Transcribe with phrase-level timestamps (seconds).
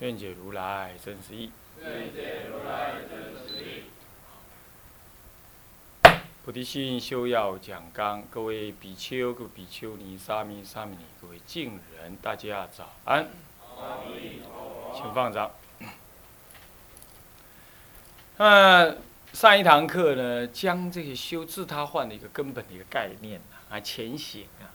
[0.00, 1.50] 愿解如来真实义。
[1.80, 3.82] 愿解如来真实义。
[6.44, 13.28] 菩提心修要讲纲，各位比丘、各位比丘尼、沙弥、沙弥尼，各位敬人，大家早安，
[14.94, 15.50] 请放掌。
[18.36, 18.94] 那
[19.32, 24.70] 上一堂课呢，将这个修自他换的一个根本的一个概念啊，啊前行啊，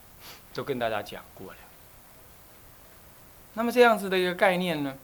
[0.54, 1.57] 都跟大家讲过了。
[3.55, 4.98] 那么这样子的一个概念呢，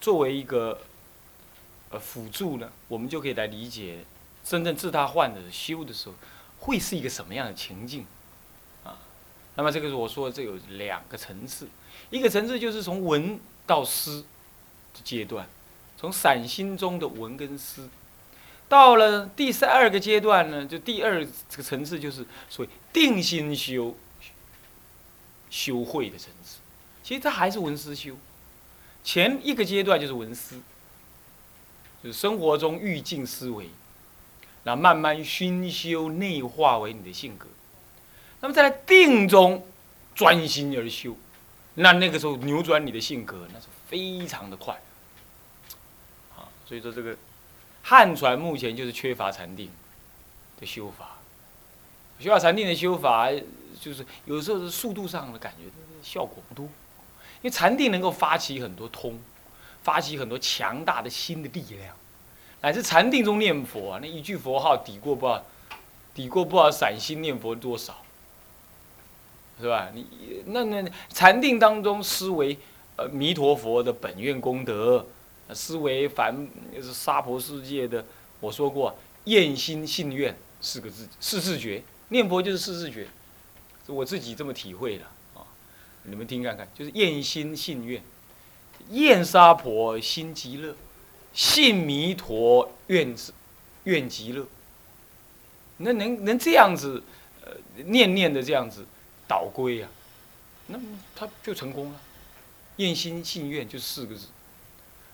[0.00, 0.80] 作为一个
[1.90, 4.04] 呃辅助呢，我们就可以来理解
[4.44, 6.14] 真正自他换的修的时候，
[6.60, 8.06] 会是一个什么样的情境
[8.84, 8.98] 啊？
[9.56, 11.68] 那么这个是我说的，这有两个层次，
[12.10, 14.22] 一个层次就是从文到诗
[14.94, 15.48] 的阶段，
[15.96, 17.88] 从散心中的文跟诗，
[18.68, 23.96] 到了第三二个阶段呢，就第二这个层次就是所谓定心修
[25.50, 26.58] 修会的层次。
[27.06, 28.16] 其实它还是文思修，
[29.04, 30.60] 前一个阶段就是文思，
[32.02, 33.70] 就是生活中欲境思维，
[34.64, 37.46] 那慢慢熏修内化为你的性格。
[38.40, 39.64] 那么在定中
[40.16, 41.16] 专心而修，
[41.74, 44.74] 那那个时候扭转你的性格，那是非常的快。
[46.36, 47.16] 啊，所以说这个
[47.84, 49.70] 汉传目前就是缺乏禅定
[50.58, 51.18] 的修法，
[52.18, 53.30] 缺乏禅定的修法，
[53.80, 55.70] 就是有时候是速度上的感觉
[56.02, 56.68] 效果不多。
[57.46, 59.16] 因为禅定能够发起很多通，
[59.84, 61.94] 发起很多强大的心的力量，
[62.60, 65.32] 乃至禅定中念佛啊，那一句佛号抵过不，
[66.12, 68.02] 抵过不知道散心念佛多少，
[69.60, 69.92] 是吧？
[69.94, 70.04] 你
[70.46, 72.58] 那那禅定当中思维
[72.96, 75.06] 呃弥陀佛的本愿功德，
[75.54, 78.04] 思维凡是娑婆世界的，
[78.40, 83.06] 我说过厌心信愿四个字，四字诀，念佛就是四字诀，
[83.86, 85.04] 我自己这么体会的。
[86.08, 88.00] 你们听看看，就是厌心信愿，
[88.90, 90.74] 厌沙婆心极乐，
[91.32, 93.14] 信弥陀愿
[93.84, 94.46] 愿极乐。
[95.78, 97.02] 那能能这样子，
[97.44, 97.52] 呃，
[97.84, 98.86] 念念的这样子
[99.26, 99.88] 导归啊，
[100.68, 100.84] 那么
[101.14, 102.00] 他就成功了。
[102.76, 104.28] 厌心信愿就四个字。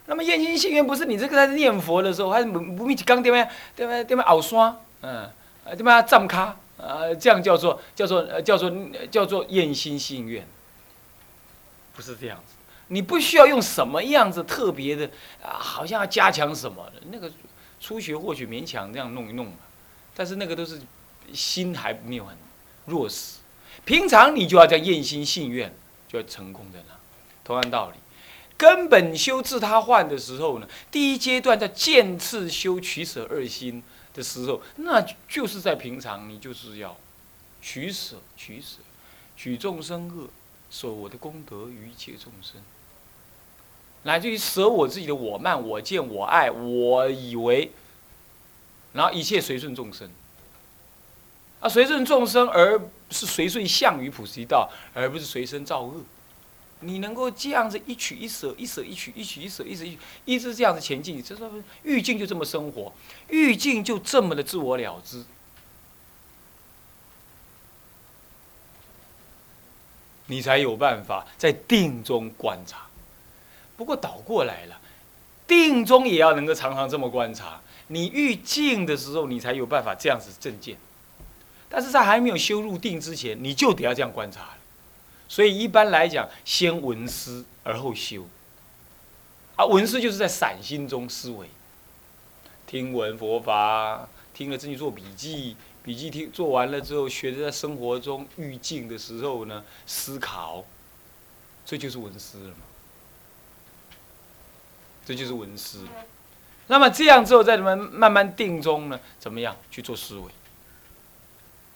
[0.06, 5.30] 那么厌心信愿不是你这个在念佛的时候，还是不不密起刚对面对面对面熬刷，嗯，
[5.64, 8.70] 对面站咖，啊，这样叫做叫做叫做
[9.10, 10.46] 叫做厌心信愿。
[11.94, 12.54] 不是这样子，
[12.88, 15.06] 你不需要用什么样子特别的
[15.42, 17.02] 啊，好像要加强什么的。
[17.10, 17.30] 那个
[17.80, 19.58] 初学或许勉强这样弄一弄嘛，
[20.14, 20.80] 但是那个都是
[21.32, 22.36] 心还没有很
[22.86, 23.38] 弱势。
[23.84, 25.74] 平常你就要这样厌心信愿，
[26.08, 26.94] 就要成功的呢。
[27.44, 27.96] 同样道理，
[28.56, 33.82] 根本修自他换的时候呢，第一阶段在渐次修取舍二心
[34.14, 36.96] 的时候，那就是在平常你就是要
[37.60, 38.78] 取舍取舍，
[39.36, 40.28] 取众生恶。
[40.72, 42.58] 舍我的功德于一切众生，
[44.04, 47.70] 乃至于舍我自己的我慢、我见、我爱、我以为，
[48.94, 50.10] 然后一切随顺众生。
[51.60, 56.00] 啊，随顺众生，而是随顺向于菩提道，而不是随身造恶。
[56.80, 61.48] 你能够这样子一取一舍，一舍一取，一取一舍，一舍一，一直这样子前进，这说
[61.84, 62.92] 欲境就这么生活，
[63.28, 65.22] 欲境就这么的自我了知。
[70.32, 72.86] 你才有办法在定中观察，
[73.76, 74.80] 不过倒过来了，
[75.46, 77.60] 定中也要能够常常这么观察。
[77.88, 80.78] 你遇静的时候，你才有办法这样子正见。
[81.68, 84.48] 但是在还没有修入定之前，你就得要这样观察
[85.28, 88.26] 所以一般来讲，先闻思而后修。
[89.56, 91.46] 啊，闻思就是在散心中思维，
[92.66, 95.56] 听闻佛法，听了自己做笔记。
[95.82, 100.64] 笔记听做完了之后，学着在生活中遇境的时候呢，思考，
[101.66, 102.56] 这就是文思了嘛。
[105.04, 105.84] 这就是文思。
[106.68, 109.00] 那么这样之后，在你们慢慢定中呢？
[109.18, 110.30] 怎么样去做思维？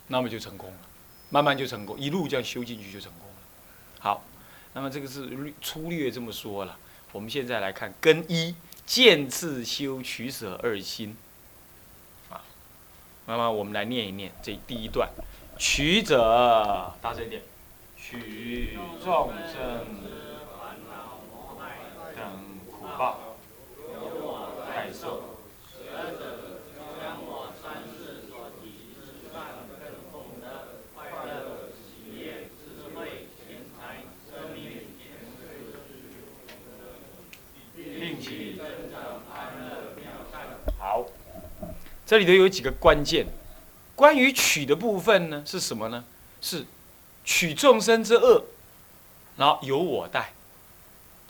[0.06, 0.78] 那么就成功了，
[1.30, 3.34] 慢慢就成功，一路这样修进去就成功了。
[3.98, 4.22] 好，
[4.72, 6.78] 那么这个是略粗略这么说了。
[7.10, 8.54] 我们现在来看根一，
[8.86, 11.16] 见次修取舍二心。
[13.28, 15.10] 那么我们来念一念这第一段，
[15.58, 17.42] 取者大声一点，
[17.96, 19.84] 取众生
[20.56, 21.18] 烦恼
[22.14, 22.24] 等
[22.70, 23.18] 苦报，
[24.72, 25.22] 代受。
[37.98, 38.60] 令其
[38.92, 39.20] 好，
[42.06, 43.26] 这里头有几个关键。
[43.96, 46.04] 关于取的部分呢，是什么呢？
[46.40, 46.64] 是
[47.24, 48.44] 取众生之恶，
[49.36, 50.32] 然后由我代，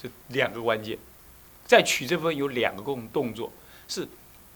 [0.01, 0.99] 这两个关键。
[1.65, 3.51] 在取这部分有两个共动作，
[3.89, 4.07] 是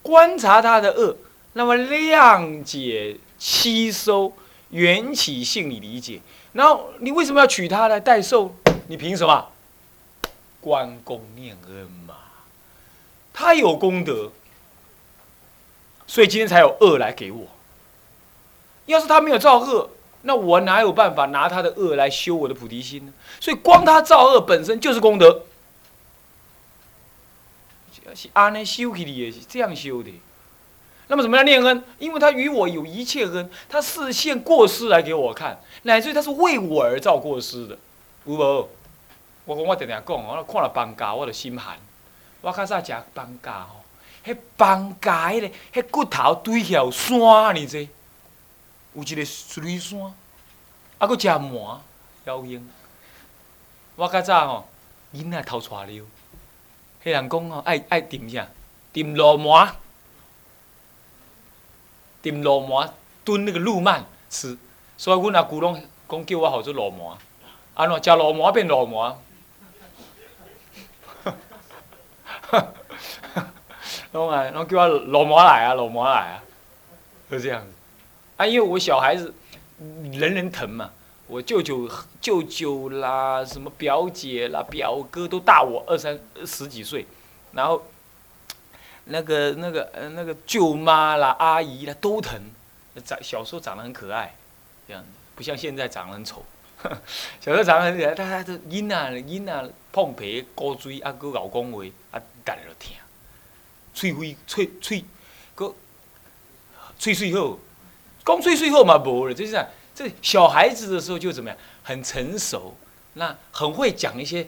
[0.03, 1.17] 观察他的恶，
[1.55, 4.33] 那么谅解、吸收、
[4.71, 6.21] 缘起性理理解。
[6.53, 8.55] 然后你为什么要取他来代受？
[8.89, 9.49] 你凭什么？
[10.61, 12.17] 关公念恩嘛，
[13.33, 14.31] 他有功德，
[16.11, 17.47] 所以今天才有恶来给我。
[18.87, 19.91] 要是他没有造恶，
[20.23, 23.13] 那我哪有办法拿他的恶来修我的菩提心呢？
[23.39, 25.45] 所以光他造恶本身就是功德，
[28.13, 30.13] 是安尼修起的，是这样修的。
[31.07, 31.85] 那么怎么样念恩？
[32.01, 37.79] 因为他与我有一切恩，他视现过失来给我看，乃至于他是为我而造过失的，
[38.25, 38.69] 有无？
[39.45, 41.79] 我讲我常常讲，我看了放假我就心寒。
[42.41, 43.80] 我较早食放假吼，
[44.25, 47.89] 迄放假迄个，迄骨头堆起有山呢这。
[48.93, 50.01] 有一个水山，
[50.99, 51.79] 啊，搁食糜，
[52.25, 52.69] 妖精。
[53.95, 54.69] 我较早吼，
[55.15, 56.05] 囡仔偷带了，
[57.05, 58.49] 迄人讲吼，爱爱炖啥？
[58.93, 59.71] 炖糯糜，
[62.21, 62.91] 炖糯糜
[63.25, 64.59] 炖那个鹿蔓吃。
[64.97, 67.17] 所以阮阿姑拢讲叫我好做糯糜，
[67.75, 69.15] 安怎食糯糜变糯糜？
[74.13, 76.43] 拢啊，拢叫我糯糜来啊，糯糜来啊，
[77.31, 77.69] 就这样子。
[78.37, 79.33] 啊，因为我小孩子
[79.79, 80.91] 人人疼嘛，
[81.27, 81.89] 我舅舅、
[82.21, 87.07] 舅舅啦，什么表姐啦、表哥都大我二三十几岁，
[87.53, 87.85] 然后
[89.05, 92.41] 那个、那个、呃、那个舅妈啦、阿姨啦都疼，
[93.05, 94.35] 长小时候长得很可爱，
[94.89, 96.45] 这样子，不像现在长得很丑。
[97.41, 102.97] 小时候长得很可爱，大家都囡仔囡仔碰皮、高嘴，啊，搁老讲话，啊，大家都听，
[104.01, 105.05] 喙灰、喙喙，
[105.55, 105.75] 个
[106.99, 107.59] 喙喙好。
[108.25, 109.67] 讲岁岁后嘛，无了，就是这样。
[109.95, 112.75] 这小孩子的时候就怎么样，很成熟，
[113.15, 114.47] 那很会讲一些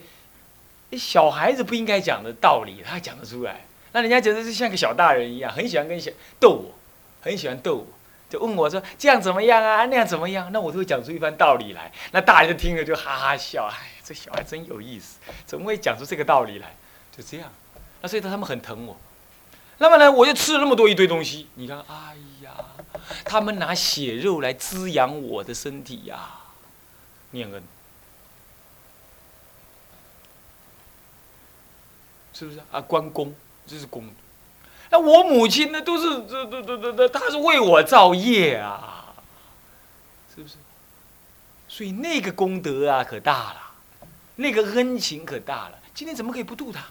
[0.92, 3.66] 小孩子不应该讲的道理，他讲得出来。
[3.92, 6.10] 那人家觉得是像个小大人一样，很喜欢跟小
[6.40, 6.74] 逗我，
[7.20, 7.86] 很喜欢逗我，
[8.30, 10.50] 就问我说这样怎么样啊，那样怎么样？
[10.52, 11.92] 那我就会讲出一番道理来。
[12.12, 16.74] 那大人就听了就哈哈笑，哎，这小孩真有意思，怎么会讲出这个道理来？
[17.14, 17.52] 就这样。
[18.00, 18.96] 那所以他们很疼我。
[19.82, 22.50] 那么呢，我就吃了那么多一堆东西，你看，哎呀。
[23.24, 26.30] 他们拿血肉来滋养我的身体呀，
[27.32, 27.60] 念恩，
[32.32, 32.80] 是不是啊？
[32.80, 33.34] 关公
[33.66, 34.08] 这是公，
[34.90, 35.82] 那我母亲呢？
[35.82, 39.12] 都是这、这、这、这、这，她是为我造业啊，
[40.32, 40.54] 是不是？
[41.68, 43.60] 所以那个功德啊，可大了，
[44.36, 45.78] 那个恩情可大了。
[45.92, 46.84] 今天怎么可以不度他？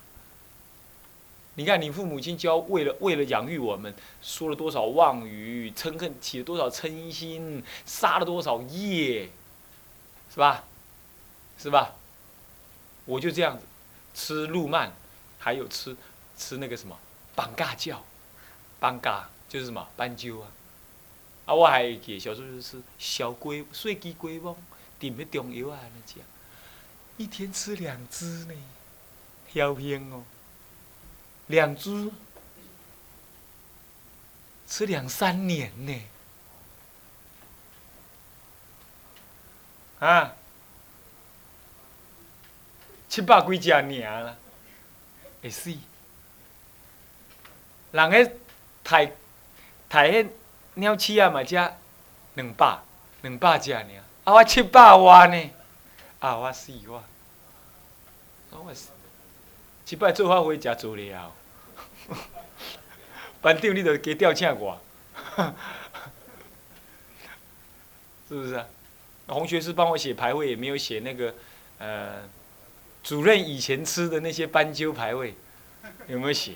[1.61, 9.29] 你看，你父母亲教为了为了养育我们，说了多少妄语，嗔恨起了多少嗔心，杀了多少业，
[10.33, 10.63] 是吧？
[11.59, 11.93] 是吧？
[13.05, 13.65] 我就这样子，
[14.15, 14.91] 吃鹿蔓，
[15.37, 15.95] 还有吃
[16.35, 16.97] 吃那个什么
[17.35, 18.03] 绑嘎叫，
[18.79, 20.47] 绑嘎就是什么斑鸠啊，
[21.45, 24.55] 啊，我还记小时候就是吃小龟碎鸡龟蚌，
[24.97, 26.25] 点的中药啊那讲，
[27.17, 28.53] 一天吃两只呢，
[29.47, 30.23] 飘香哦。
[31.51, 32.09] 两只
[34.65, 36.01] 吃两三年呢，
[39.99, 40.33] 啊，
[43.09, 44.35] 七百几只尔啦，
[45.43, 45.69] 会死。
[47.91, 48.31] 人迄
[48.83, 49.11] 台
[49.89, 50.29] 台迄
[50.75, 51.55] 鸟鼠啊嘛，只
[52.35, 52.79] 两百
[53.23, 53.85] 两百只尔，
[54.23, 55.51] 啊我七百万呢，
[56.21, 57.03] 啊我死我，
[58.51, 58.87] 我死，
[59.83, 61.33] 七摆做法会食做了。
[63.41, 64.79] 班长，你得加调请我，
[68.27, 68.65] 是不是啊？
[69.27, 71.33] 洪学士帮我写牌位，也没有写那个，
[71.79, 72.29] 呃，
[73.03, 75.35] 主任以前吃的那些斑鸠牌位，
[76.07, 76.55] 有没有写？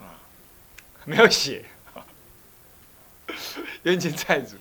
[0.00, 0.20] 啊，
[1.04, 1.64] 没有写。
[3.84, 4.56] 冤亲债主，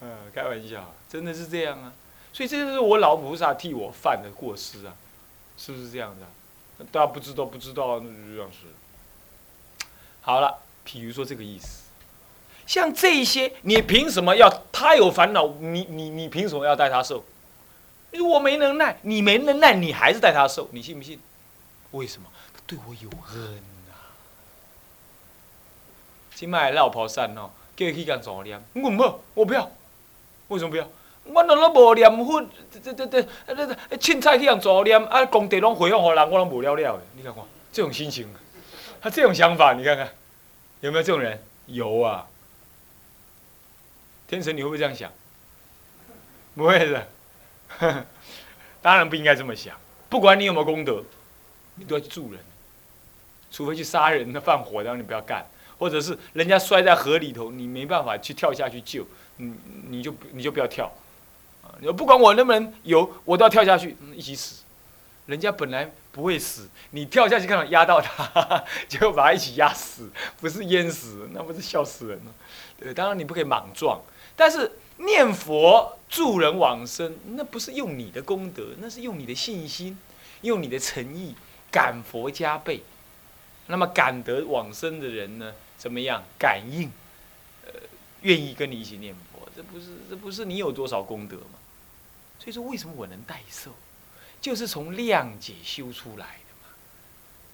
[0.00, 1.92] 嗯，开玩笑，真的是这样啊。
[2.32, 4.94] 所以这就是我老菩萨替我犯的过失啊，
[5.56, 6.26] 是不是这样的？
[6.92, 8.58] 大家不知道，不知道，那这样子。
[10.20, 11.84] 好了，比如说这个意思，
[12.66, 15.46] 像这些，你凭什么要他有烦恼？
[15.58, 17.24] 你你你凭什么要带他受？
[18.20, 21.18] 我没能耐，你没能耐，你还是带他受，你信不信？
[21.92, 22.28] 为什么？
[22.52, 23.54] 他对我有恩
[23.90, 24.12] 啊！
[26.34, 29.70] 今麦绕跑山哦，叫伊去干做念，我唔好，我不要。
[30.48, 30.86] 为什么不要？
[31.24, 37.02] 我若拢无念佛，这这这这这凊彩去人做念，啊，功德拢回向互人，我拢无了了的。
[37.14, 38.28] 你看看，这种心情，
[39.00, 40.12] 他这种想法，你看看，
[40.80, 41.42] 有没有这种人？
[41.66, 42.26] 有啊。
[44.26, 45.10] 天神，你会不会这样想？
[46.54, 47.08] 不会的，
[48.82, 49.76] 当然不应该这么想。
[50.08, 51.04] 不管你有没有功德，
[51.76, 52.40] 你都要去助人，
[53.50, 55.42] 除非去杀人、那放火，然后你不要干；
[55.78, 59.54] 或者是人家摔在河里头，你没办法去跳下去救，你
[59.88, 60.92] 你就你就不要跳。
[61.62, 64.64] 啊，不管我能不能游，我都要跳下去，一起死。
[65.28, 72.34] 人家本来不会死，你跳下去看到压到他， 结果把他一起压死，不是淹死，那不是笑死人了？
[72.80, 74.00] 对，当然你不可以莽撞。
[74.34, 79.98] 但是念佛助人往生，那不是用你的功德，那是用你的信心，
[80.40, 81.34] 用你的诚意，
[81.70, 82.82] 感佛加倍。
[83.66, 86.24] 那么感得往生的人呢，怎么样？
[86.38, 86.90] 感应，
[87.66, 87.72] 呃，
[88.22, 91.58] 愿意跟你一起念佛，这不是这不是你有多少功德吗？
[92.38, 93.72] 所以说，为什么我能代受，
[94.40, 96.68] 就是从谅解修出来的嘛，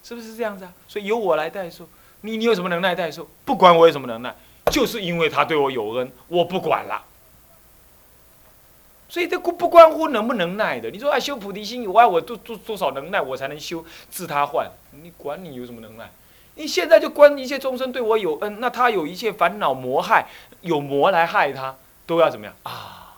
[0.03, 0.73] 是不是这样子啊？
[0.89, 1.89] 所以由我来代受，
[2.21, 3.29] 你你有什么能耐代受？
[3.45, 4.35] 不管我有什么能耐。
[4.73, 7.05] 就是因为他对我有恩，我不管了。
[9.11, 10.91] 所以这不不关乎能不能耐的。
[10.91, 14.71] 你说啊，修菩提心有爱，我多多多少能耐，我才能修自他换？
[15.03, 16.11] 你管你有什么能耐？
[16.55, 20.29] 你现在就观一切众生对我有恩，那他有一切烦恼魔害，
[20.63, 21.77] 有魔来害他，
[22.07, 23.15] 都要怎么样啊？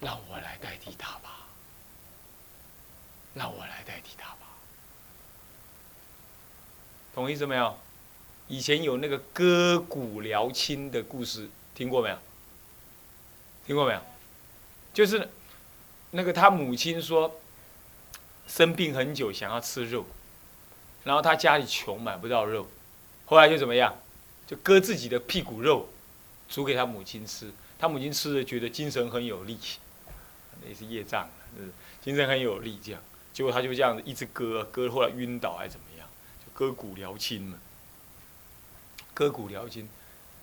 [0.00, 1.35] 让我来代替他吧，
[3.36, 4.46] 让我来代替他吧，
[7.14, 7.78] 懂意思没有？
[8.48, 12.18] 以前有那个割骨疗亲的故事，听过没有？
[13.66, 14.00] 听过没有？
[14.94, 15.28] 就是
[16.12, 17.38] 那个他母亲说
[18.46, 20.06] 生病很久，想要吃肉，
[21.04, 22.66] 然后他家里穷，买不到肉，
[23.26, 23.94] 后来就怎么样？
[24.46, 25.90] 就割自己的屁股肉，
[26.48, 27.52] 煮给他母亲吃。
[27.78, 29.58] 他母亲吃了，觉得精神很有力，
[30.66, 31.28] 也是业障，
[32.00, 33.02] 精神很有力，这样。
[33.36, 36.08] 结果他就这样子一直割，割后来晕倒还是怎么样？
[36.42, 37.58] 就割骨疗亲嘛。
[39.12, 39.86] 割骨疗亲，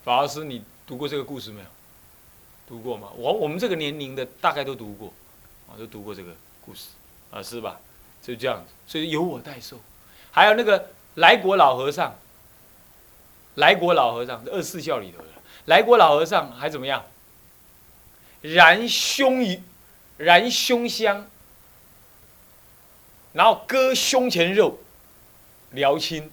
[0.03, 1.65] 法师，你读过这个故事没有？
[2.67, 3.09] 读过吗？
[3.15, 5.11] 我我们这个年龄的大概都读过，
[5.67, 6.89] 啊，都读过这个故事，
[7.31, 7.79] 啊，是吧？
[8.21, 9.79] 就这样子，所以由我代受。
[10.29, 12.15] 还有那个来国老和尚，
[13.55, 15.29] 来国老和尚，二四孝里头的
[15.65, 17.03] 来国老和尚还怎么样？
[18.41, 19.63] 燃胸一，
[20.17, 21.27] 燃胸香，
[23.33, 24.79] 然后割胸前肉，
[25.71, 26.31] 疗亲。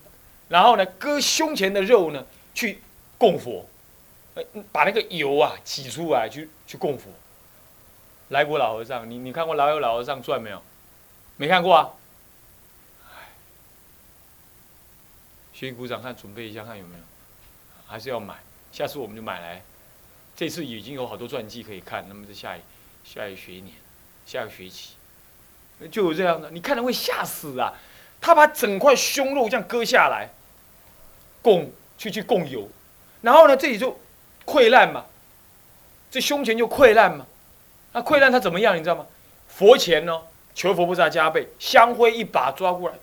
[0.48, 2.80] 然后呢，割胸前的肉呢，去
[3.16, 3.68] 供佛，
[4.72, 7.10] 把那个油啊挤出来，去去供佛。
[8.28, 10.62] 来国老和尚，你你看过《老有老和尚传》没有？
[11.36, 11.90] 没看过啊？
[15.52, 17.02] 学鼓掌，看准备一下，看有没有？
[17.86, 18.36] 还是要买？
[18.72, 19.62] 下次我们就买来。
[20.36, 22.60] 这次已经有好多传记可以看，那么在下一
[23.04, 23.74] 下一学年，
[24.24, 24.94] 下个学期，
[25.88, 27.72] 就有这样的，你看了会吓死啊！
[28.20, 30.30] 他把整块胸肉这样割下来。
[31.42, 32.68] 供去去供油，
[33.22, 33.98] 然后呢，这里就
[34.44, 35.06] 溃烂嘛，
[36.10, 37.26] 这胸前就溃烂嘛，
[37.94, 38.76] 那溃烂它怎么样？
[38.76, 39.06] 你知道吗？
[39.48, 40.20] 佛前呢，
[40.54, 42.96] 求佛菩萨加倍，香灰一把抓过来，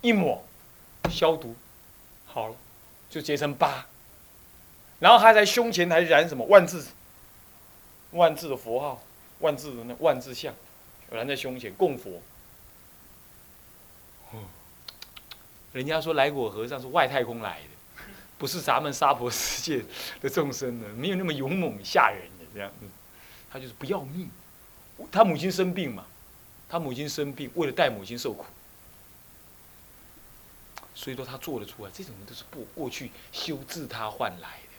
[0.00, 0.44] 一抹，
[1.08, 1.54] 消毒，
[2.26, 2.56] 好了，
[3.08, 3.86] 就结成疤。
[4.98, 6.88] 然后还在胸前还燃什么万字，
[8.10, 9.00] 万字的佛号，
[9.40, 10.54] 万字的那万字像，
[11.10, 12.20] 拦在胸前供佛。
[15.72, 18.04] 人家说来果和尚是外太空来的，
[18.38, 19.84] 不是咱们娑婆世界
[20.22, 22.86] 的众生的，没有那么勇猛吓人的这样子。
[23.50, 24.30] 他就是不要命，
[25.12, 26.06] 他母亲生病嘛，
[26.66, 28.46] 他母亲生病，为了带母亲受苦，
[30.94, 31.90] 所以说他做得出来。
[31.92, 34.72] 这种人都是过过去修自他换来的，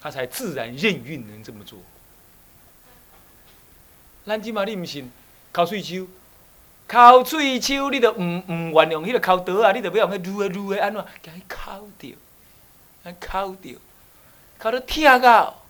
[0.00, 1.78] 他才自然任运能这么做。
[4.26, 5.10] 咱即嘛你唔信，
[5.52, 6.06] 考水手。
[6.88, 9.70] 抠喙手，你都毋毋愿用迄个抠刀啊！
[9.70, 11.04] 你都要用迄撸的撸的安怎？
[11.22, 12.10] 甲伊抠掉，
[13.04, 13.74] 安抠掉，
[14.58, 15.62] 抠到疼到，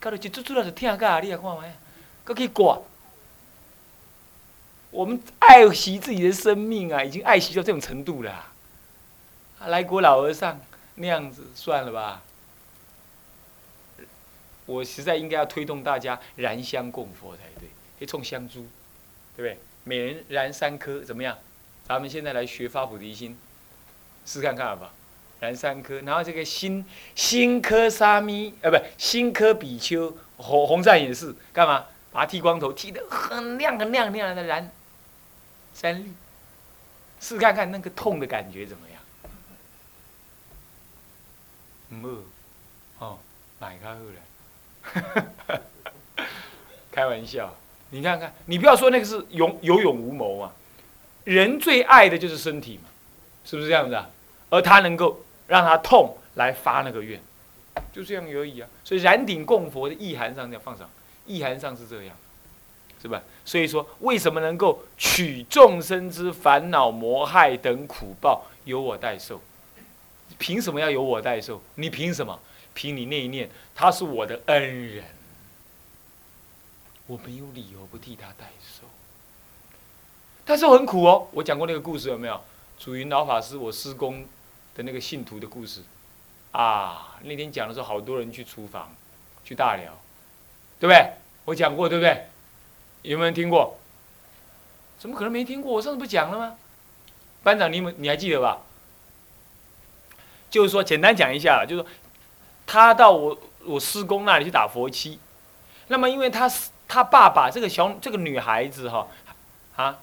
[0.00, 1.76] 抠到一撮撮啊，就疼到，你来看卖，
[2.22, 2.78] 搁去刮。
[4.92, 8.46] 我们爱惜自己的生命啊，已经爱惜到这种程度了。
[9.66, 10.60] 来国老和尚
[10.94, 12.22] 那样子，算了吧。
[14.68, 18.66] 我实在应该要推动大家燃香供佛才对，可以冲香珠，
[19.34, 19.58] 对不对？
[19.84, 21.38] 每人燃三颗，怎么样？
[21.86, 23.34] 咱们现在来学发菩提心，
[24.26, 24.92] 试看看好不好？
[25.40, 26.84] 燃三颗，然后这个新
[27.14, 31.86] 新科沙弥，呃，不，新科比丘红红扇也是干嘛？
[32.12, 34.70] 把它剃光头，剃得很亮很亮很亮的燃
[35.72, 36.12] 三粒，
[37.20, 39.00] 试看看那个痛的感觉怎么样？
[41.88, 42.22] 嗯，
[42.98, 43.18] 哦，
[43.58, 44.20] 买开后来，
[46.90, 47.54] 开玩笑，
[47.90, 50.52] 你看看，你不要说那个是有有勇无谋啊，
[51.24, 52.88] 人最爱的就是身体嘛，
[53.44, 54.10] 是不是这样子啊？
[54.50, 57.20] 而他能够让他痛来发那个愿，
[57.92, 58.68] 就这样而已啊。
[58.82, 60.88] 所以燃顶供佛的意涵上要放上，
[61.26, 62.16] 意涵上是这样，
[63.00, 63.22] 是吧？
[63.44, 69.40] 所以说，为什么能够取众生之烦恼、魔害等苦报由我代受？
[70.38, 71.62] 凭什么要由我代受？
[71.76, 72.38] 你凭什么？
[72.78, 75.04] 凭你那一念，他是我的恩人，
[77.08, 78.84] 我没有理由不替他代受。
[80.44, 82.40] 但是很苦哦，我讲过那个故事有没有？
[82.78, 84.24] 祖云老法师，我施工
[84.76, 85.82] 的那个信徒的故事，
[86.52, 88.94] 啊，那天讲的时候，好多人去厨房，
[89.44, 89.98] 去大寮，
[90.78, 91.14] 对不对？
[91.46, 92.28] 我讲过，对不对？
[93.02, 93.76] 有没有人听过？
[95.00, 95.72] 怎么可能没听过？
[95.72, 96.56] 我上次不讲了吗？
[97.42, 98.60] 班长，你们你还记得吧？
[100.48, 101.90] 就是说，简单讲一下，就是说，
[102.68, 105.18] 他到我我师公那里去打佛七，
[105.86, 109.08] 那么因为他是他爸爸这个小这个女孩子哈，
[109.76, 109.98] 啊，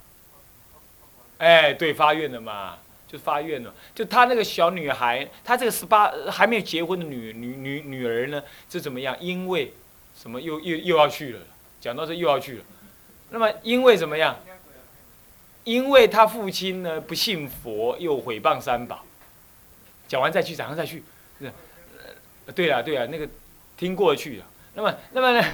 [1.38, 9.16] 哎，对，发愿了嘛，就发愿了，就他那个小女孩，他这个十八还没有结婚的女女女女儿呢，是怎么样？
[9.20, 9.72] 因为
[10.20, 11.42] 什么又又又要去了？
[11.80, 12.64] 讲到这又要去了，
[13.30, 14.36] 那么因为怎么样？
[15.66, 19.04] 因为他父亲呢不信佛，又毁谤三宝。
[20.08, 21.04] 讲完再去，早上再去，
[22.54, 23.28] 对啊对啊，那个
[23.78, 24.46] 听过去了。
[24.74, 25.48] 那么那么呢，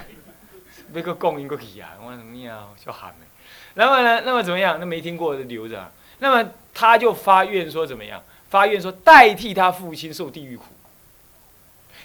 [0.92, 3.26] 那个供应过去啊，我怎么样，就喊没。
[3.74, 4.78] 然后呢，那么怎么样？
[4.78, 5.80] 那没听过的留着。
[5.80, 8.22] 啊那么他就发愿说怎么样？
[8.48, 10.66] 发愿说代替他父亲受地狱苦。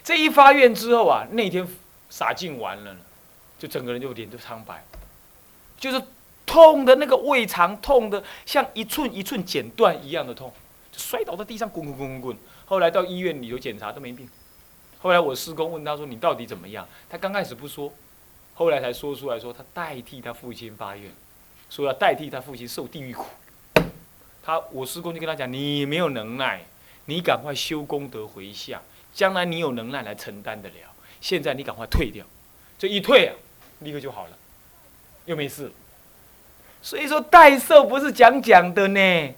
[0.02, 1.66] 这一发愿之后啊，那天
[2.10, 2.96] 洒净完了，
[3.60, 4.82] 就整个人就脸都苍白，
[5.78, 6.02] 就是
[6.46, 10.52] 痛的那个胃肠痛的像一寸一寸剪断一样的痛。
[10.90, 12.36] 就摔倒在地上，滚滚滚滚滚。
[12.64, 14.28] 后来到医院里头检查都没病。
[15.00, 17.92] 后来我师公问他说：“你到底怎么样？”他刚开始不说，
[18.54, 21.12] 后来才说出来说他代替他父亲发愿，
[21.70, 23.26] 说要代替他父亲受地狱苦。
[24.42, 26.64] 他我师公就跟他讲：“你没有能耐，
[27.04, 28.82] 你赶快修功德回向，
[29.12, 30.74] 将来你有能耐来承担得了。
[31.20, 32.24] 现在你赶快退掉，
[32.78, 33.34] 这一退啊，
[33.80, 34.36] 立刻就好了，
[35.26, 35.70] 又没事。
[36.80, 39.34] 所以说代寿不是讲讲的呢。”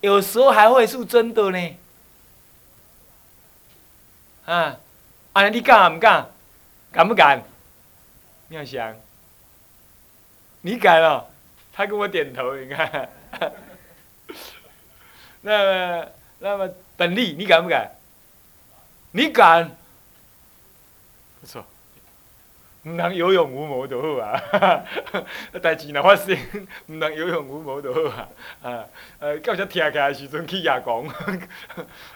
[0.00, 1.76] 有时候还会是真的呢，
[4.44, 4.76] 啊，
[5.52, 6.26] 你敢不敢？
[6.90, 7.42] 敢不敢？
[8.48, 8.96] 妙香，
[10.62, 11.28] 你敢了？
[11.72, 13.08] 他跟我点头，你看。
[15.42, 16.08] 那么，
[16.40, 17.90] 那么本利，你敢不敢？
[19.12, 19.70] 你敢？
[21.40, 21.64] 不错。
[22.88, 24.40] 唔能有勇无谋就好啊！
[25.60, 26.34] 代志若发生，
[26.86, 28.28] 唔能有勇无谋就好啊！
[28.62, 28.84] 啊，
[29.18, 31.04] 呃，到时听起来时阵去夜讲，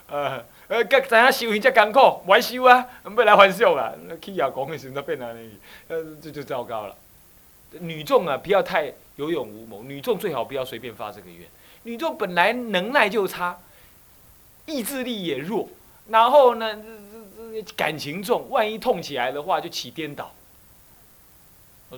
[0.09, 3.93] 呃， 呃，甲知影修行遮艰苦，爱修啊，要来还俗啊！
[4.23, 5.59] 去夜讲的时阵，变安尼，
[5.89, 6.97] 呃，这就糟糕了。
[7.81, 11.47] 女众啊，不要太有勇无谋，女众最好不要随便发这个愿。
[11.83, 13.59] 女众本来能耐就差，
[14.65, 15.69] 意志力也弱，
[16.09, 16.79] 然后呢，
[17.77, 20.33] 感情重，万一痛起来的话，就起颠倒。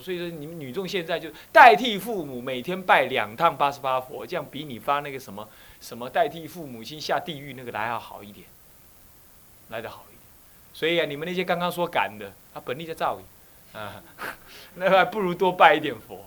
[0.01, 5.47] 所以说，你们女众现在就代替父母每天拜两趟八十八佛，这样比你发那个什么
[5.79, 8.45] 什么代替父母亲下地狱那个来要好一点，
[9.69, 10.19] 来得好一点。
[10.73, 14.03] 所以啊，你们那些刚刚说赶的，他本力在造诣啊，
[14.75, 16.25] 那还不如多拜一点佛，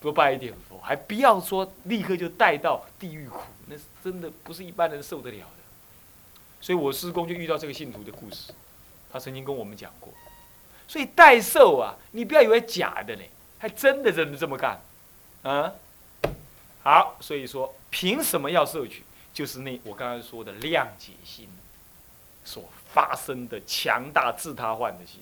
[0.00, 5.62] 多拜一点佛，还不要说立刻就带到地狱苦，那是真的不是一般人受得了的。
[6.60, 8.52] 所以我师公就遇到这个信徒的故事，
[9.12, 10.12] 他曾经跟我们讲过。
[10.90, 13.22] 所以代寿啊，你不要以为假的呢，
[13.60, 14.82] 还真的真的这么干，
[15.44, 15.72] 啊，
[16.82, 19.04] 好，所以说凭什么要摄取？
[19.32, 21.48] 就是那我刚才说的谅解心
[22.44, 25.20] 所发生的强大自他换的心。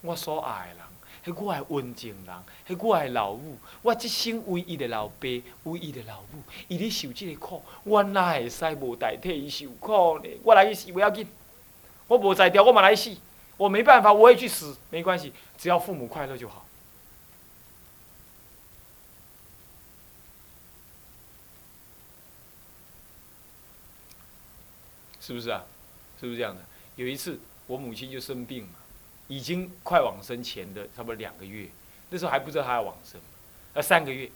[0.00, 2.34] 我所爱的人，是我的温情人，
[2.66, 5.28] 是我的老母，我一生唯一的老爸，
[5.64, 10.30] 唯一的老母，伊咧受这个苦，我哪会使无代替伊受苦呢？
[10.42, 11.28] 我来去死不要紧，
[12.06, 13.14] 我无在调，我嘛来死。
[13.56, 16.66] 我没办法，我也去死，没关系，只要父母快乐就好，
[25.20, 25.64] 是不是啊？
[26.20, 26.60] 是不是这样的？
[26.96, 28.74] 有一次，我母亲就生病嘛，
[29.28, 31.68] 已经快往生前的差不多两个月，
[32.10, 33.20] 那时候还不知道她要往生，
[33.74, 34.28] 呃，三个月，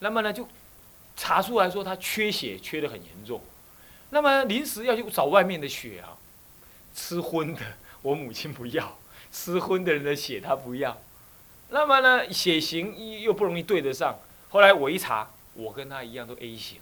[0.00, 0.46] 那么呢，就
[1.16, 3.40] 查出来说她缺血，缺的很严重，
[4.10, 6.18] 那么临时要去找外面的血啊，
[6.94, 7.60] 吃荤的。
[8.04, 8.98] 我母亲不要
[9.32, 11.00] 失婚的人的血他不要，
[11.70, 14.18] 那么呢血型又不容易对得上。
[14.50, 16.80] 后来我一查，我跟他一样都 A 型，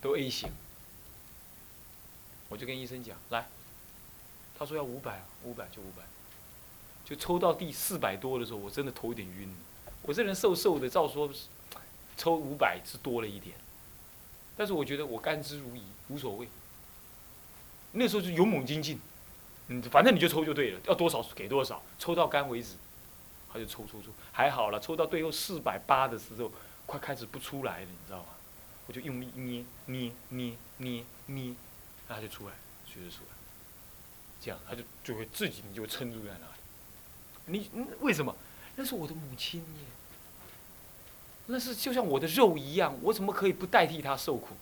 [0.00, 0.50] 都 A 型。
[2.48, 3.46] 我就跟医生讲，来，
[4.58, 6.02] 他说要五百，五百就五百。
[7.04, 9.54] 就抽到第四百多的时候，我真的头有点晕。
[10.02, 11.28] 我这人瘦瘦的，照说
[12.16, 13.56] 抽五百是多了一点，
[14.56, 16.48] 但是我觉得我甘之如饴，无所谓。
[17.92, 18.98] 那时候就勇猛精进，
[19.70, 22.74] 嗯，反正你就抽就对了，要多少给多少，抽到干为止。
[23.50, 26.50] 他就抽抽抽，还好了，抽到最后四百八的时候，
[26.84, 28.26] 快开始不出来了，你知道吗？
[28.86, 31.54] 我就用力捏捏捏捏捏，
[32.06, 32.54] 他就出来，
[32.86, 33.36] 血就出来。
[34.40, 37.70] 这样他就就会自己你就撑住在那里。
[37.70, 38.34] 你为什么？
[38.76, 39.84] 那是我的母亲耶，
[41.46, 44.54] 那是就像我的肉一样，我怎么可以不代替她受苦？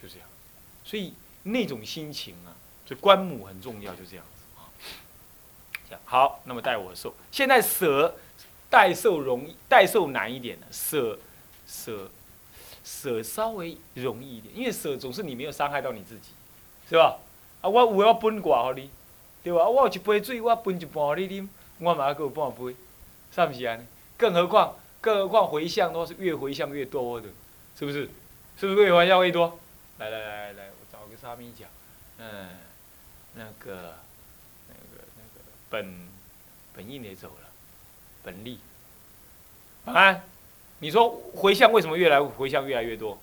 [0.00, 0.28] 就这样，
[0.84, 1.12] 所以。
[1.42, 2.52] 那种心情啊，
[2.90, 6.00] 就观母很重要，就这样子啊。
[6.04, 7.14] 好，那么代我受。
[7.30, 8.16] 现在舍
[8.68, 11.16] 代受容易，代受难一点的，舍
[11.68, 12.10] 舍
[12.84, 16.30] 舍稍微容易一点，因为舍总是你没有伤害到你自己，
[16.88, 17.18] 是吧？
[17.60, 18.90] 啊，我有要分寡给你，
[19.44, 19.68] 对吧？
[19.68, 21.48] 我有一杯水，我分一半给你啉，
[21.78, 22.74] 我嘛还有半杯，
[23.32, 23.78] 是不是啊？
[24.16, 27.28] 更何况，更何况回向都是越回向越多的，
[27.78, 28.10] 是不是？
[28.58, 29.58] 是不是越回向越多？
[29.98, 30.64] 来来来来。
[30.70, 31.68] 我找个沙弥讲，
[32.18, 32.48] 嗯，
[33.34, 33.96] 那个，
[34.68, 36.08] 那个，那个本
[36.74, 37.48] 本印也走了，
[38.22, 38.58] 本利，
[39.84, 40.22] 晚安。
[40.78, 43.18] 你说回向为什么越来回向越来越多？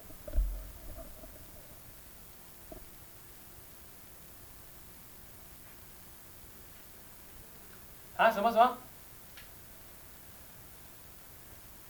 [8.15, 8.31] 啊？
[8.31, 8.77] 什么什么？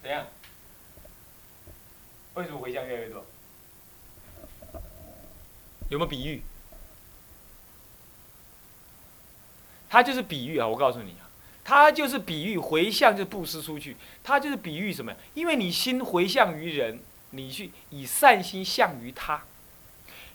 [0.02, 0.26] 怎样？
[2.36, 3.26] 为什么回向越来越多？
[5.90, 6.42] 有没有比喻？
[9.90, 10.68] 他就是比喻啊！
[10.68, 11.30] 我告诉你啊，
[11.64, 15.14] 他就是比喻回向就布施出去，他就是比喻什么？
[15.34, 17.00] 因为你心回向于人，
[17.32, 19.44] 你去以善心向于他，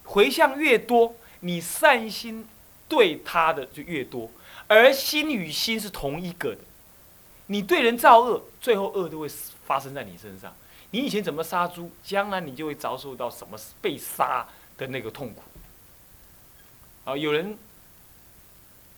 [0.04, 2.46] 回向越多，你善心
[2.88, 4.30] 对他的就越多，
[4.66, 6.60] 而心与心是同一个的。
[7.46, 9.28] 你对人造恶，最后恶都会
[9.66, 10.54] 发生在你身上。
[10.90, 14.46] 你以前怎么杀猪，将来你就会遭受到什么被杀。
[14.78, 15.42] 的那个痛苦，
[17.04, 17.56] 啊，有人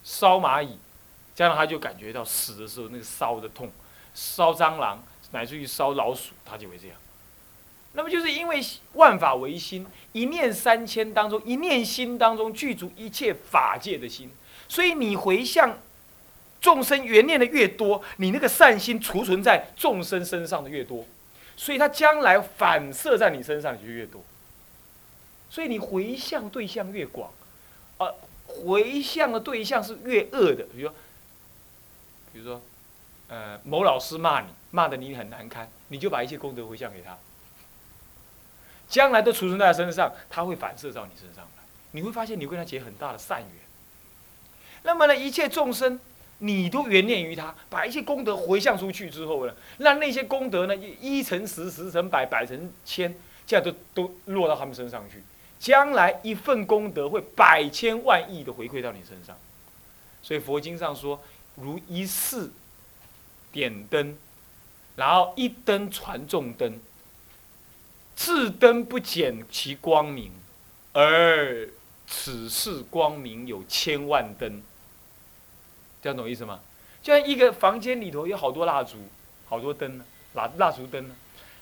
[0.05, 0.79] 烧蚂蚁，
[1.35, 3.67] 这样他就感觉到死的时候那个烧的痛；
[4.15, 6.97] 烧蟑螂，乃至于烧老鼠，他就会这样。
[7.95, 8.61] 那么就是因为
[8.95, 14.31] 万法唯心，一念三千当中，一念心当中具足一切法界的心，
[14.69, 15.79] 所以你回向
[16.61, 21.07] 众生缘念的越多，你那个善心储存在众生身上的越多，
[21.57, 24.21] 所以他将来反射在你身上就越多。
[25.49, 27.31] 所以你回向对象越广，
[27.99, 28.09] 啊，
[28.63, 30.95] 回向的对象是越恶的，比如说，
[32.33, 32.63] 比如说，
[33.29, 37.19] 呃，某老师骂你，骂的你很难堪，你就把一些功德回向给他，
[38.89, 43.51] 将来都储存在他身上，他会反射到你身上来，你会发现你跟他结很大的善缘。
[44.83, 45.99] 那么呢，一切众生，
[46.39, 53.15] 你都缘念于他，把一些功德回向出去之后呢，让那些功德呢，一乘十，十乘百，百乘千，
[53.47, 55.23] 这样都都落到他们身上去。
[55.65, 59.35] 将来一份功德会百千万亿的回馈到你身上，
[60.23, 61.19] 所以佛经上说，
[61.55, 62.51] 如一世
[63.51, 64.15] 点灯，
[64.95, 66.79] 然后一灯传众灯，
[68.15, 70.31] 自灯不减其光明，
[70.93, 71.67] 而
[72.07, 74.63] 此世光明有千万灯，
[76.03, 76.61] 这样懂意思吗？
[77.03, 78.99] 就像一个房间里头有好多蜡烛，
[79.47, 81.17] 好多灯呢，蜡蜡烛灯呢，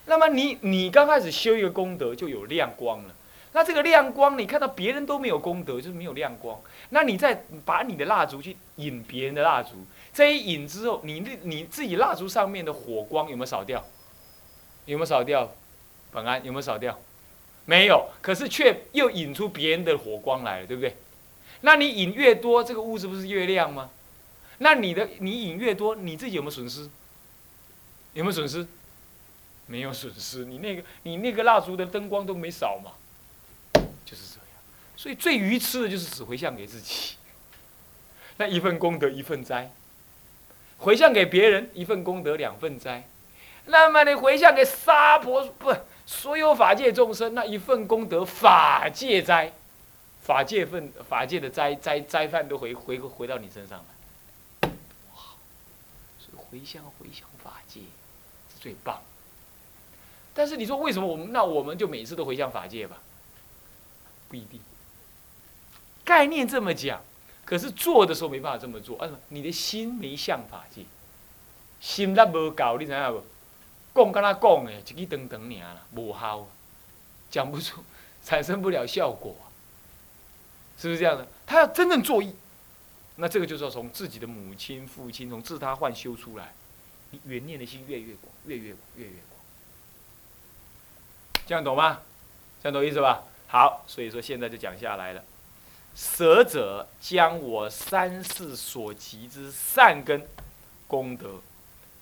[0.07, 3.15] 那么你你刚开始修一个功德就有亮光了。
[3.53, 6.59] 那这个亮光，你看到别人都没有功德，就是没有亮光。
[6.91, 9.73] 那你再把你的蜡烛去引别人的蜡烛，
[10.13, 13.85] 这一引之后，你你自己蜡烛上面的火光有没有少掉？
[14.87, 15.53] 有没有少掉？
[16.11, 16.99] 本安有没有少掉？
[17.65, 20.97] 没有，可是却又引出别人的火光来了，对不对？
[21.61, 23.91] 那你引越多，这个屋子不是越亮吗？
[24.59, 26.89] 那你的你引越多，你自己有没有损失？
[28.15, 28.67] 有没有损失？
[29.67, 32.93] 没有损失，你那个你那个蜡烛的灯光都没少嘛。
[34.13, 34.47] 就是这样，
[34.95, 37.15] 所以最愚痴的就是只回向给自己。
[38.37, 39.73] 那一份功德一份灾，
[40.77, 43.09] 回向给别人一份功德两份灾。
[43.65, 49.55] 那么你回向给娑婆不所有法界众生，那一份功德法界灾，
[50.23, 54.69] 法界份法界的灾灾灾犯都回回回到你身上来。
[55.15, 55.23] 哇！
[56.19, 57.81] 所以回向回向法界
[58.53, 59.01] 是最棒。
[60.35, 62.99] 但是你说为什么我们那我们就每次都回向法界吧？
[64.33, 64.59] 不一定，
[66.07, 67.03] 概念这么讲，
[67.45, 69.19] 可是做的时候没办法这么做，为什么？
[69.29, 70.87] 你的心没向法界，
[71.83, 73.23] 心力无够，你知影无？
[73.95, 76.49] 讲跟他讲的，一支长长尔啦，无效，
[77.31, 77.85] 讲不出，
[78.25, 79.37] 产生不了效果，
[80.79, 81.29] 是不是这样的？
[81.45, 82.35] 他要真正做义，
[83.17, 86.55] 那这个就是要从自己的母亲、父亲，从自他换修出来，
[87.11, 89.41] 你缘念的心越越广，越越广，越越广，
[91.47, 92.01] 这样懂吗？
[92.63, 93.25] 这样懂意思吧？
[93.53, 95.23] 好，所以说现在就讲下来了。
[95.95, 100.27] 舍者将我三世所及之善根、
[100.89, 101.35] 功德、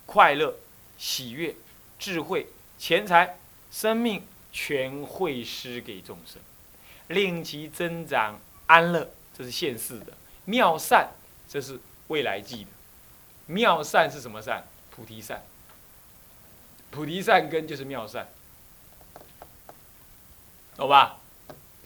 [0.06, 0.54] 快乐、
[0.96, 1.52] 喜悦、
[1.98, 2.46] 智慧、
[2.78, 3.36] 钱财、
[3.72, 6.40] 生命，全会施给众生，
[7.08, 9.10] 令其增长安乐。
[9.36, 10.12] 这是现世的
[10.44, 11.10] 妙善，
[11.48, 12.70] 这是未来际的
[13.46, 14.64] 妙善是什么善？
[14.92, 15.42] 菩提善。
[16.92, 18.28] 菩提善根就是妙善，
[20.76, 21.16] 懂吧？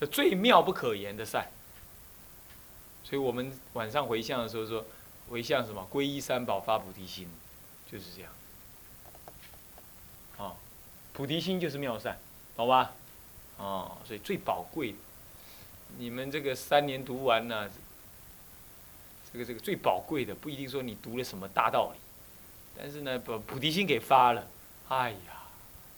[0.07, 1.49] 最妙不可言的善。
[3.03, 4.85] 所以我们晚上回向的时候说，
[5.29, 5.87] 回向什么？
[5.93, 7.29] 皈依三宝，发菩提心，
[7.91, 8.33] 就是这样。
[10.39, 10.57] 啊，
[11.13, 12.19] 菩提心就是妙善，
[12.57, 12.93] 懂吧？
[13.59, 14.97] 哦，所以最宝贵，
[15.99, 17.71] 你们这个三年读完呢，
[19.33, 21.99] 这个这个最宝贵的，不一定说你读了什么大道理，
[22.77, 24.45] 但是呢，把菩提心给发了，
[24.89, 25.45] 哎呀，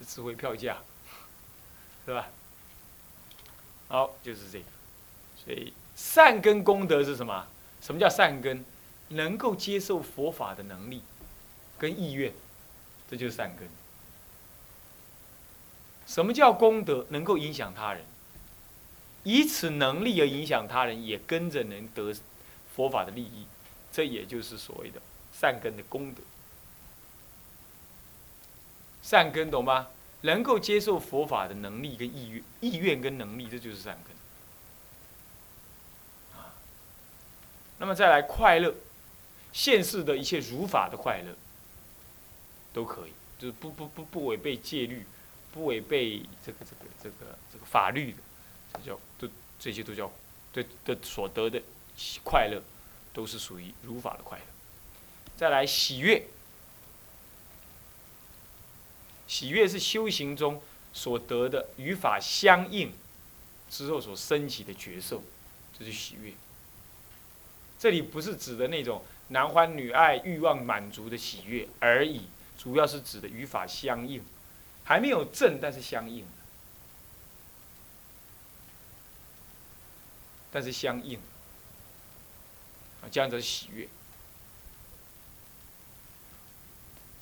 [0.07, 0.77] 智慧票价，
[2.05, 2.29] 是吧？
[3.89, 4.65] 好，就是这个，
[5.45, 5.73] 所以。
[5.95, 7.47] 善根功德是什么？
[7.81, 8.63] 什么叫善根？
[9.09, 11.03] 能够接受佛法的能力
[11.79, 12.35] 跟意愿，
[13.11, 13.67] 这就是善根。
[16.07, 17.07] 什么叫功德？
[17.09, 18.05] 能够影响他人，
[19.25, 22.15] 以此能力而影响他人，也跟着能得
[22.75, 23.47] 佛法的利益，
[23.91, 25.01] 这也就是所谓的
[25.33, 26.21] 善根的功德。
[29.03, 29.89] 善根懂吗？
[30.23, 34.17] 能够接受佛法的能力跟意愿，意愿跟能力，这就是善根。
[37.79, 38.75] 那么再来快乐，
[39.53, 41.35] 现世的一切如法的快乐，
[42.73, 45.05] 都可以，就是不不不不违背戒律，
[45.53, 48.19] 不违背这个这个这个这个法律的，
[48.73, 50.11] 这叫都这些都叫
[50.53, 51.63] 对的所得的
[52.25, 52.63] 快乐，
[53.13, 54.45] 都是属于如法的快乐。
[55.37, 56.27] 再来喜悦，
[59.27, 60.63] 喜悦是修行中
[60.93, 62.93] 所得的与法相应
[63.71, 65.23] 之后所升起的觉受，
[65.79, 66.33] 这是喜悦。
[67.79, 72.23] 这里不是指的那种男欢女爱、欲望满足的喜悦而已，
[72.57, 74.25] 主要是指的与法相应，
[74.85, 76.25] 还没有正，但是相应，
[80.51, 81.19] 但是相应，
[83.03, 83.87] 啊，这样子喜悦。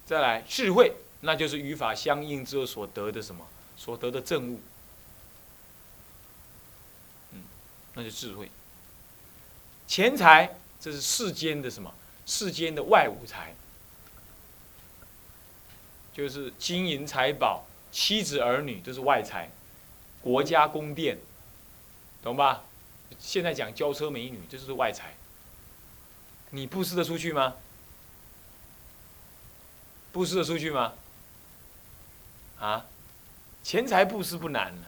[0.07, 3.47] 再来智慧，那就是与法相应之后所得的什么？
[3.77, 4.61] 所得的正悟，
[7.33, 7.43] 嗯，
[7.95, 8.51] 那就智慧。
[9.89, 11.93] 钱财，这是世间的什么？
[12.27, 13.55] 世间的外物财，
[16.13, 19.49] 就是金银财宝、妻子儿女，这是外财；
[20.21, 21.19] 国家宫殿，
[22.23, 22.65] 懂吧？
[23.19, 25.15] 现在讲轿车美女，这就是外财。
[26.51, 27.55] 你布施得出去吗？
[30.13, 30.93] 布施得出去吗？
[32.61, 32.85] 啊，
[33.63, 34.83] 钱财布施不难了。